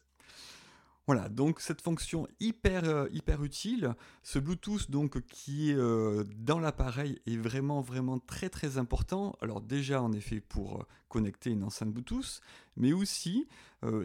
[1.08, 6.60] Voilà, donc cette fonction hyper, euh, hyper utile, ce Bluetooth donc qui est euh, dans
[6.60, 9.36] l'appareil est vraiment vraiment très très important.
[9.42, 12.40] Alors déjà en effet pour euh, connecter une enceinte Bluetooth,
[12.78, 13.48] mais aussi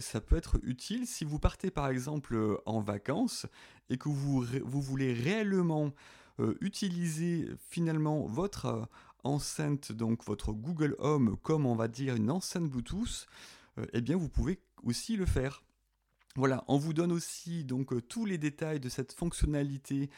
[0.00, 3.44] ça peut être utile si vous partez par exemple en vacances
[3.90, 5.92] et que vous, vous voulez réellement
[6.40, 8.84] euh, utiliser finalement votre euh,
[9.24, 13.26] enceinte, donc votre Google Home, comme on va dire une enceinte Bluetooth,
[13.78, 15.62] euh, eh bien vous pouvez aussi le faire.
[16.36, 20.10] Voilà, on vous donne aussi donc tous les détails de cette fonctionnalité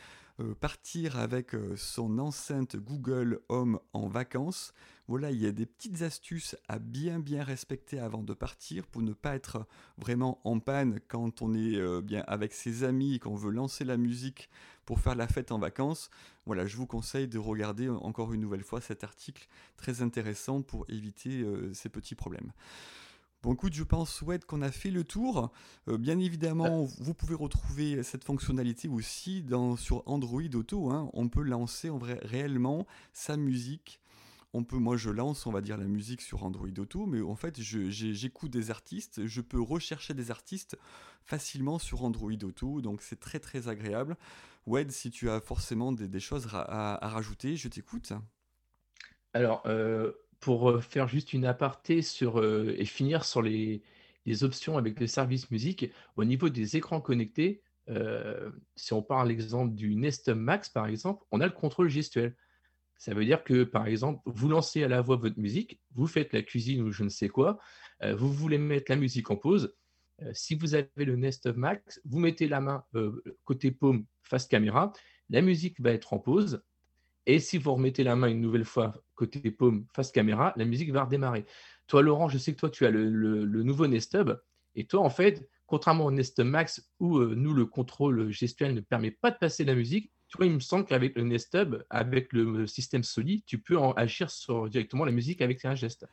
[0.61, 4.73] partir avec son enceinte Google Home en vacances.
[5.09, 9.03] Voilà, il y a des petites astuces à bien bien respecter avant de partir pour
[9.03, 13.51] ne pas être vraiment en panne quand on est bien avec ses amis, qu'on veut
[13.51, 14.49] lancer la musique
[14.89, 16.09] pour faire la fête en vacances.
[16.47, 19.47] Voilà, je vous conseille de regarder encore une nouvelle fois cet article
[19.77, 22.53] très intéressant pour éviter euh, ces petits problèmes.
[23.43, 25.53] Bon, écoute, je pense, ouais, qu'on a fait le tour.
[25.89, 30.91] Euh, bien évidemment, vous pouvez retrouver cette fonctionnalité aussi dans, sur Android Auto.
[30.91, 31.09] Hein.
[31.13, 34.01] On peut lancer en vrai, réellement sa musique
[34.55, 37.37] on peut, moi je lance, on va dire, la musique sur Android Auto, mais en
[37.37, 40.77] fait j'écoute des artistes, je peux rechercher des artistes
[41.23, 44.17] facilement sur Android Auto, donc c'est très très agréable.
[44.67, 48.13] Wed, si tu as forcément des, choses à, rajouter, je t'écoute.
[49.33, 53.83] Alors, euh, pour faire juste une aparté et finir sur les,
[54.43, 57.63] options avec le service musique, au niveau des écrans connectés,
[58.77, 62.37] si on parle l'exemple du Nest Max par exemple, on a le contrôle gestuel.
[62.99, 66.33] Ça veut dire que, par exemple, vous lancez à la voix votre musique, vous faites
[66.33, 67.59] la cuisine ou je ne sais quoi,
[68.03, 69.75] vous voulez mettre la musique en pause.
[70.33, 72.85] Si vous avez le Nest Max, vous mettez la main
[73.45, 74.93] côté paume face caméra,
[75.31, 76.63] la musique va être en pause.
[77.29, 80.91] Et si vous remettez la main une nouvelle fois côté paume face caméra, la musique
[80.93, 81.45] va redémarrer.
[81.87, 84.41] Toi, Laurent, je sais que toi, tu as le, nouveau Nest Hub.
[84.75, 89.11] Et toi, en fait, contrairement au Nest Max, où nous, le contrôle gestuel ne permet
[89.11, 92.33] pas de passer la musique, tu vois, il me semble qu'avec le Nest Hub, avec
[92.33, 96.07] le système Soli, tu peux en agir sur directement la musique avec un geste.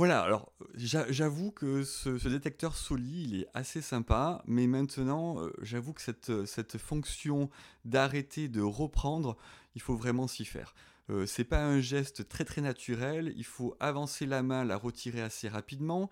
[0.00, 5.92] Voilà, alors j'avoue que ce, détecteur Soli, il est assez sympa, mais maintenant, euh, j'avoue
[5.92, 7.50] que cette, fonction
[7.84, 9.36] d'arrêter, de reprendre,
[9.74, 10.74] il faut vraiment s'y faire.
[11.10, 15.20] Euh, c'est pas un geste très très naturel, il faut avancer la main, la retirer
[15.20, 16.08] assez rapidement.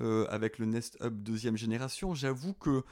[0.00, 2.82] Euh, avec le Nest Hub deuxième génération, j'avoue que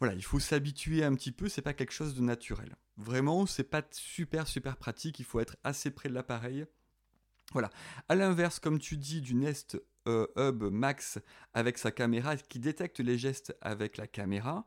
[0.00, 2.76] voilà, il faut s'habituer un petit peu, c'est pas quelque chose de naturel.
[2.98, 6.66] Vraiment, c'est pas super super pratique, il faut être assez près de l'appareil.
[7.52, 7.70] Voilà.
[8.08, 11.18] À l'inverse, comme tu dis, du Nest euh, Hub Max
[11.52, 14.64] avec sa caméra qui détecte les gestes avec la caméra,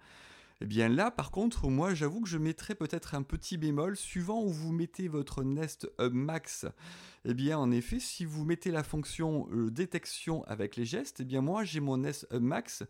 [0.60, 4.42] eh bien là, par contre, moi j'avoue que je mettrais peut-être un petit bémol, suivant
[4.42, 6.66] où vous mettez votre Nest Hub Max.
[7.26, 11.26] Eh bien en effet, si vous mettez la fonction euh, détection avec les gestes, eh
[11.26, 12.84] bien moi j'ai mon Nest Hub Max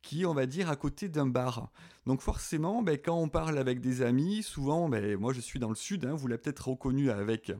[0.00, 1.70] qui on va dire, à côté d'un bar.
[2.06, 5.68] Donc forcément, ben, quand on parle avec des amis, souvent, ben, moi je suis dans
[5.68, 7.52] le sud, hein, vous l'avez peut-être reconnu avec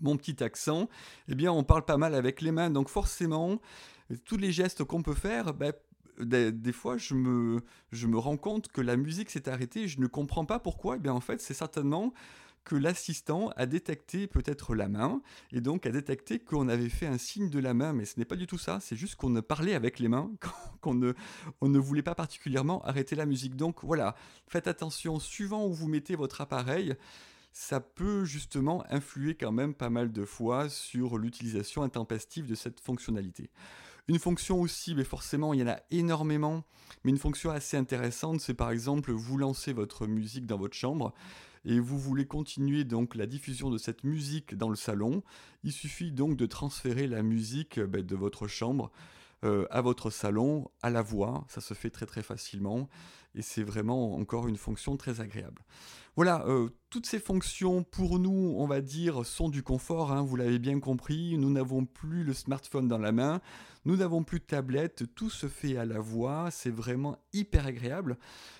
[0.00, 0.88] mon petit accent,
[1.28, 3.60] eh bien on parle pas mal avec les mains, donc forcément,
[4.24, 5.72] tous les gestes qu'on peut faire, ben,
[6.24, 10.58] des, fois, je me, rends compte que la musique s'est arrêtée, je ne comprends pas
[10.58, 12.12] pourquoi, eh bien en fait, c'est certainement
[12.64, 17.16] que l'assistant a détecté peut-être la main, et donc a détecté qu'on avait fait un
[17.16, 19.74] signe de la main, mais ce n'est pas du tout ça, c'est juste qu'on parlait
[19.74, 20.30] avec les mains,
[20.82, 21.14] qu'on ne,
[21.62, 23.56] ne voulait pas particulièrement arrêter la musique.
[23.56, 24.14] Donc voilà,
[24.46, 26.94] faites attention, suivant où vous mettez votre appareil,
[27.52, 32.80] ça peut justement influer quand même pas mal de fois sur l'utilisation intempestive de cette
[32.80, 33.50] fonctionnalité.
[34.08, 36.64] Une fonction aussi, mais forcément il y en a énormément,
[37.04, 41.12] mais une fonction assez intéressante, c'est par exemple vous lancez votre musique dans votre chambre
[41.64, 45.22] et vous voulez continuer donc la diffusion de cette musique dans le salon.
[45.62, 48.90] Il suffit donc de transférer la musique euh, ben, de votre chambre
[49.44, 52.88] euh, à votre salon, à la voix, ça se fait très très facilement
[53.34, 55.62] et c'est vraiment encore une fonction très agréable.
[56.16, 60.36] Voilà, euh, toutes ces fonctions pour nous, on va dire, sont du confort, hein, vous
[60.36, 63.40] l'avez bien compris, nous n'avons plus le smartphone dans la main,
[63.84, 68.18] nous n'avons plus de tablette, tout se fait à la voix, c'est vraiment hyper agréable.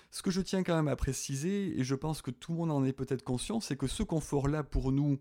[0.09, 2.71] Ce que je tiens quand même à préciser, et je pense que tout le monde
[2.71, 5.19] en est peut-être conscient, c'est que ce confort-là pour nous,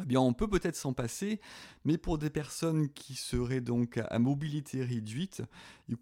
[0.00, 1.40] eh bien, on peut peut-être s'en passer,
[1.84, 5.42] mais pour des personnes qui seraient donc à mobilité réduite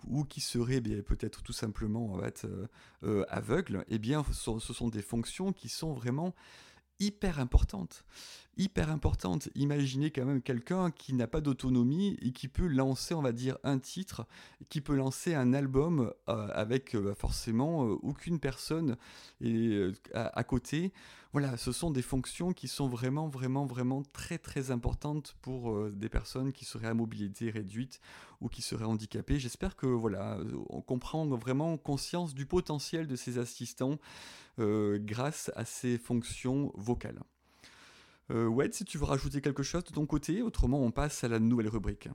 [0.07, 2.67] ou qui seraient peut-être tout simplement euh,
[3.05, 4.01] euh, aveugles, eh
[4.33, 6.35] ce sont des fonctions qui sont vraiment
[6.99, 8.05] hyper importante.
[8.59, 9.51] Hyper importante.
[9.55, 13.59] Imaginez quand même quelqu'un qui n'a pas d'autonomie et qui peut lancer, on va dire,
[13.65, 14.27] un titre,
[14.71, 18.97] qui peut lancer un album euh, avec euh, forcément euh, aucune personne
[19.43, 20.95] et, à, côté.
[21.35, 26.09] Voilà, ce sont des fonctions qui sont vraiment, vraiment, vraiment très, très importantes pour des
[26.09, 28.01] personnes qui seraient à mobilité réduite
[28.41, 29.39] ou qui seraient handicapées.
[29.39, 30.39] J'espère que, voilà,
[30.71, 33.99] on comprend vraiment conscience du potentiel de ces assistants
[34.59, 37.21] grâce à ces fonctions vocales.
[38.31, 41.29] Euh, Wed, si tu veux rajouter quelque chose de ton côté, autrement on passe à
[41.29, 42.09] la nouvelle rubrique.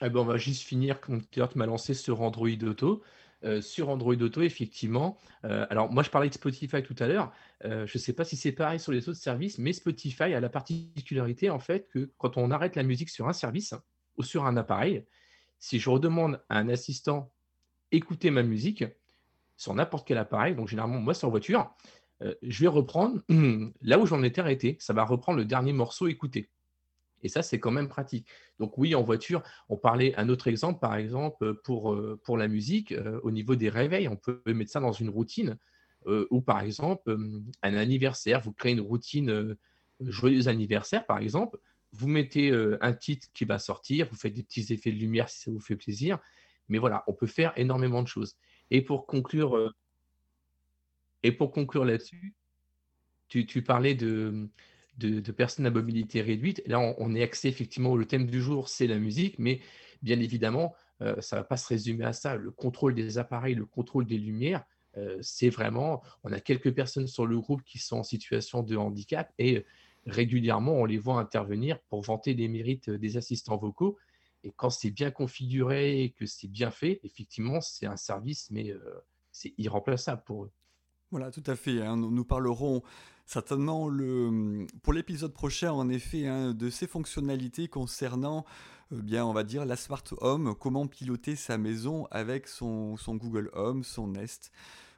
[0.00, 3.02] Eh ben, on va juste finir, comme tu m'as lancé sur Android Auto.
[3.44, 5.18] Euh, sur Android Auto, effectivement.
[5.44, 7.32] Euh, alors, moi, je parlais de Spotify tout à l'heure.
[7.64, 10.48] je ne sais pas si c'est pareil sur les autres services, mais Spotify a la
[10.48, 13.74] particularité, en fait, que quand on arrête la musique sur un service
[14.16, 15.04] ou sur un appareil,
[15.58, 17.32] si je redemande à un assistant
[17.90, 18.84] écouter ma musique,
[19.56, 21.72] sur n'importe quel appareil, donc généralement moi sur voiture,
[22.22, 23.20] euh, je vais reprendre
[23.82, 24.76] là où j'en étais arrêté.
[24.80, 26.50] Ça va reprendre le dernier morceau écouté.
[27.24, 28.26] Et ça, c'est quand même pratique.
[28.58, 32.92] Donc oui, en voiture, on parlait un autre exemple, par exemple, pour, euh, la musique,
[32.92, 35.56] euh, au niveau des réveils, on peut mettre ça dans une routine,
[36.32, 37.16] ou par exemple,
[37.62, 39.56] un anniversaire, vous créez une routine
[40.00, 41.58] joyeux anniversaire, par exemple,
[41.92, 45.42] vous mettez un titre qui va sortir, vous faites des petits effets de lumière si
[45.42, 46.18] ça vous fait plaisir,
[46.68, 48.34] mais voilà, on peut faire énormément de choses.
[48.72, 49.72] Et pour conclure,
[51.22, 52.34] et pour conclure là-dessus,
[53.28, 54.50] tu, parlais de,
[55.36, 56.62] personnes à mobilité réduite.
[56.66, 59.60] Là, on, est axé effectivement, le thème du jour, c'est la musique, mais
[60.02, 62.36] bien évidemment, euh, ça ne va pas se résumer à ça.
[62.36, 64.64] Le contrôle des appareils, le contrôle des lumières,
[64.98, 68.76] euh, c'est vraiment, on a quelques personnes sur le groupe qui sont en situation de
[68.76, 69.64] handicap et
[70.06, 73.96] régulièrement, on les voit intervenir pour vanter les mérites des assistants vocaux.
[74.44, 78.70] Et quand c'est bien configuré et que c'est bien fait, effectivement, c'est un service, mais
[78.70, 78.80] euh,
[79.30, 80.52] c'est irremplaçable pour eux.
[81.12, 81.82] Voilà, tout à fait.
[81.82, 81.98] Hein.
[81.98, 82.82] Nous parlerons
[83.26, 83.90] certainement
[84.82, 88.46] pour l'épisode prochain, en effet, hein, de ces fonctionnalités concernant,
[88.92, 93.50] euh, bien, on va dire, la Smart Home, comment piloter sa maison avec son Google
[93.52, 94.52] Home, son Nest.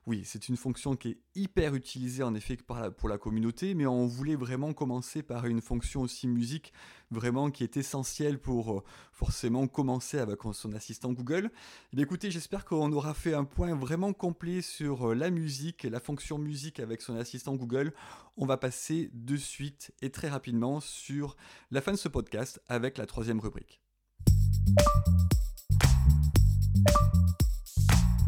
[0.06, 4.06] Oui, c'est une fonction qui est hyper utilisée en effet pour la communauté, mais on
[4.06, 6.74] voulait vraiment commencer par une fonction aussi musique,
[7.10, 11.50] vraiment qui est essentielle pour euh, forcément commencer avec son assistant Google.
[11.96, 16.00] Eh écoutez, j'espère qu'on aura fait un point vraiment complet sur euh, la musique, la
[16.00, 17.94] fonction musique avec son assistant Google.
[18.36, 21.34] On va passer de suite et très rapidement sur
[21.70, 23.80] la fin de ce podcast avec la troisième rubrique.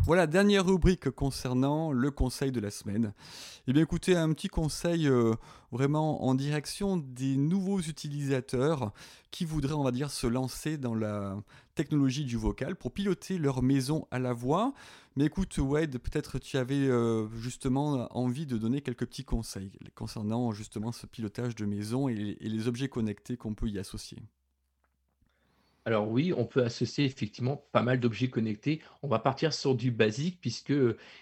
[0.06, 3.12] Voilà, dernière rubrique concernant le conseil de la semaine.
[3.66, 5.34] Eh bien écoutez, un petit conseil euh,
[5.72, 8.92] vraiment en direction des nouveaux utilisateurs
[9.32, 11.36] qui voudraient, on va dire, se lancer dans la
[11.74, 14.74] technologie du vocal pour piloter leur maison à la voix.
[15.16, 20.52] Mais écoute, Wade, peut-être tu avais euh, justement envie de donner quelques petits conseils concernant
[20.52, 24.18] justement ce pilotage de maison et les objets connectés qu'on peut y associer.
[25.86, 28.82] Alors oui, on peut associer effectivement pas mal d'objets connectés.
[29.02, 30.74] On va partir sur du basique puisque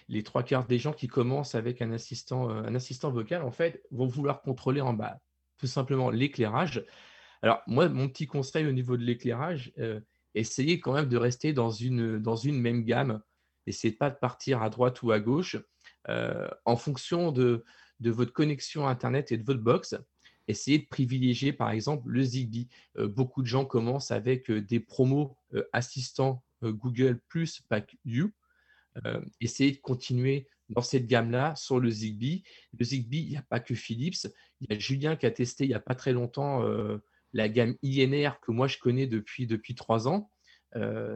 [0.09, 3.51] les trois quarts des gens qui commencent avec un assistant, euh, un assistant vocal, en
[3.51, 5.19] fait, vont vouloir contrôler en bas
[5.57, 6.83] tout simplement l'éclairage.
[7.43, 9.99] Alors moi, mon petit conseil au niveau de l'éclairage, euh,
[10.33, 12.19] essayez quand même de rester dans une,
[12.51, 13.21] même gamme.
[13.67, 15.57] Essayez pas de partir à droite ou à gauche.
[16.09, 17.63] Euh, en fonction de
[18.01, 19.95] votre connexion Internet et de votre box,
[20.47, 22.67] essayez de privilégier par exemple le Zigbee.
[22.97, 25.35] beaucoup de gens commencent avec des promos
[25.73, 28.31] assistants Google plus Pack You.
[29.41, 32.43] essayez de continuer dans cette gamme-là sur le Zigbee.
[32.77, 34.27] Le Zigbee, il n'y a pas que Philips.
[34.61, 36.63] Il y a Julien qui a testé il n'y a pas très longtemps
[37.35, 40.31] la gamme INR que moi je connais depuis, depuis trois ans.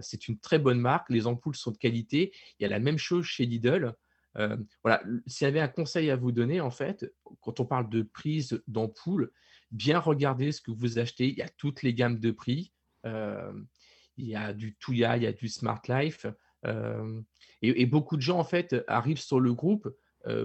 [0.02, 1.10] c'est une très bonne marque.
[1.10, 2.32] Les ampoules sont de qualité.
[2.60, 3.94] Il y a la même chose chez Lidl.
[4.38, 7.12] Euh, voilà, s'il y avait un conseil à vous donner, en fait,
[7.42, 9.32] quand on parle de prise d'ampoule,
[9.72, 11.30] bien regarder ce que vous achetez.
[11.30, 12.74] Il y a toutes les gammes de prix.
[13.06, 13.52] Euh,
[14.18, 16.26] il y a du Touya, il y a du Smart Life.
[16.66, 17.22] Euh,
[17.62, 19.88] et, beaucoup de gens, en fait, arrivent sur le groupe,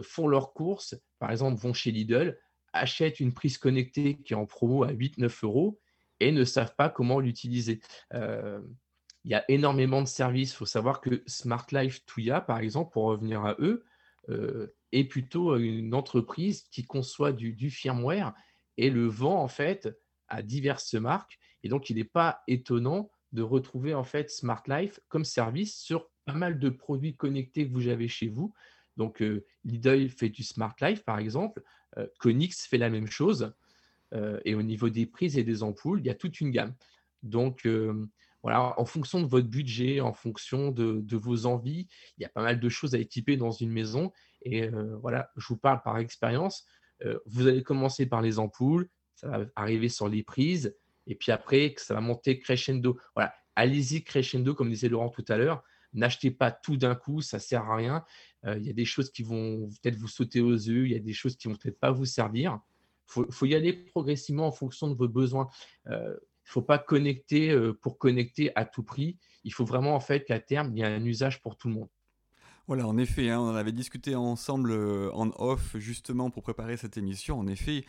[0.02, 2.38] font leurs courses, par exemple, vont chez Lidl,
[2.72, 5.80] achètent une prise connectée qui est en promo à 8-9 euros
[6.20, 7.80] et ne savent pas comment l'utiliser
[9.24, 10.52] il y a énormément de services.
[10.52, 13.84] Il faut savoir que Smart Life Touya, par exemple, pour revenir à eux,
[14.28, 18.32] euh, est plutôt une entreprise qui conçoit du, firmware
[18.76, 19.88] et le vend en fait
[20.28, 21.38] à diverses marques.
[21.62, 26.10] Et donc, il n'est pas étonnant de retrouver en fait Smart Life comme service sur
[26.26, 28.54] pas mal de produits connectés que vous avez chez vous.
[28.96, 31.62] Donc, euh, Lidl fait du Smart Life, par exemple.
[31.98, 33.52] Euh, Konix fait la même chose.
[34.44, 36.76] et au niveau des prises et des ampoules, il y a toute une gamme.
[37.24, 37.66] Donc,
[38.44, 41.88] voilà, en fonction de votre budget, en fonction de, vos envies,
[42.18, 44.12] il y a pas mal de choses à équiper dans une maison.
[44.42, 46.66] Et euh, voilà, je vous parle par expérience.
[47.06, 50.76] Euh, vous allez commencer par les ampoules, ça va arriver sur les prises,
[51.06, 52.98] et puis après, ça va monter crescendo.
[53.14, 55.64] Voilà, allez-y crescendo, comme disait Laurent tout à l'heure.
[55.94, 58.04] N'achetez pas tout d'un coup, ça ne sert à rien.
[58.44, 60.96] Euh, il y a des choses qui vont peut-être vous sauter aux yeux, il y
[60.96, 62.60] a des choses qui vont peut-être pas vous servir.
[63.16, 65.48] Il faut, y aller progressivement en fonction de vos besoins.
[66.44, 69.18] Il ne faut pas connecter euh, pour connecter à tout prix.
[69.44, 71.74] Il faut vraiment en fait qu'à terme, il y ait un usage pour tout le
[71.74, 71.88] monde.
[72.66, 76.96] Voilà, en effet, hein, on avait discuté ensemble euh, en off justement pour préparer cette
[76.96, 77.38] émission.
[77.38, 77.84] En effet,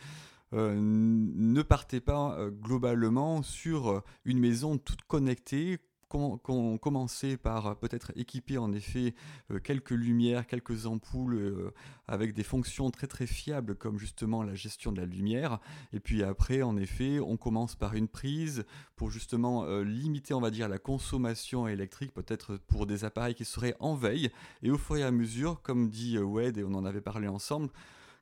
[0.52, 5.78] euh, ne partez pas globalement sur une maison toute connectée
[6.08, 9.14] commencer par euh, peut-être équiper en effet
[9.50, 11.74] euh, quelques lumières, quelques ampoules euh,
[12.08, 15.58] avec des fonctions très très fiables comme justement la gestion de la lumière.
[15.92, 20.50] Et puis après, en effet, on commence par une prise pour justement limiter, on va
[20.50, 24.30] dire, la consommation électrique, peut-être pour des appareils qui seraient en veille.
[24.62, 27.68] Et au fur et à mesure, comme dit Wade, et on en avait parlé ensemble,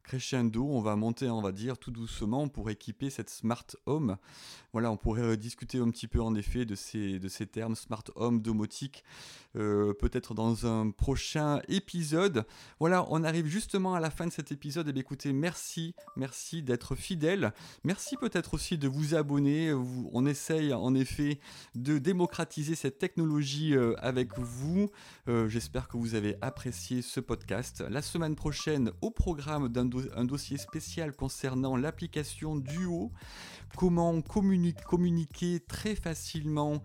[0.05, 4.16] crescendo, on va monter, on va dire, tout doucement pour équiper cette smart home.
[4.72, 8.40] Voilà, on pourrait discuter un petit peu en effet de ces, de termes smart home,
[8.40, 9.05] domotique,
[9.57, 12.44] euh, peut-être dans un prochain épisode.
[12.80, 14.86] Voilà, on arrive justement à la fin de cet épisode.
[14.86, 17.52] Et eh bien écoutez, merci, merci d'être fidèle.
[17.84, 19.72] Merci peut-être aussi de vous abonner.
[20.12, 21.38] On essaye en effet
[21.74, 24.90] de démocratiser cette technologie euh, avec vous.
[25.28, 27.84] Euh, j'espère que vous avez apprécié ce podcast.
[27.88, 29.84] La semaine prochaine, au programme d'un
[30.16, 33.12] un dossier spécial concernant l'application Duo,
[33.76, 36.82] comment communiquer très facilement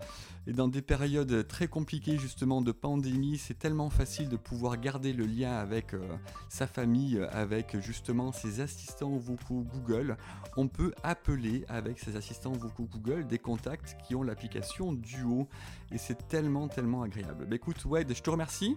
[0.49, 5.14] et dans des périodes très compliquées justement de pandémie, c'est tellement facile de pouvoir garder
[5.14, 5.99] le lien avec euh,
[6.47, 10.18] sa famille, avec justement ses assistants vocaux Google.
[10.57, 15.47] On peut appeler avec ses assistants vocaux Google des contacts qui ont l'application Duo
[15.91, 17.45] et c'est tellement tellement agréable.
[17.47, 18.76] Bah, écoute Wade, je te remercie.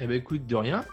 [0.00, 0.84] Eh ben écoute, de rien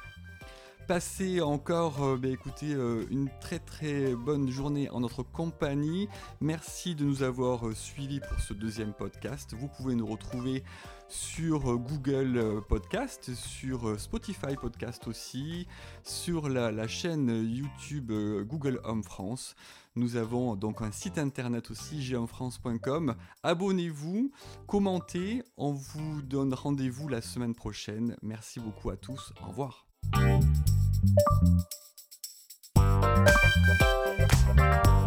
[0.90, 6.10] passez encore euh, bah, écoutez, euh, une très très bonne journée en notre compagnie.
[6.42, 9.54] Merci de nous avoir euh, suivis pour ce deuxième podcast.
[9.54, 10.64] Vous pouvez nous retrouver
[11.08, 15.68] sur Google Podcast, sur Spotify Podcast aussi,
[16.02, 18.12] sur la, chaîne YouTube
[18.48, 19.56] Google Home France.
[19.96, 23.16] Nous avons donc un site internet aussi, ghomefrance.com.
[23.44, 24.32] Abonnez-vous,
[24.66, 25.44] commentez.
[25.58, 28.16] On vous donne rendez-vous la semaine prochaine.
[28.24, 29.34] Merci beaucoup à tous.
[29.44, 29.89] Au revoir.
[30.04, 30.46] Thank
[34.88, 34.99] you.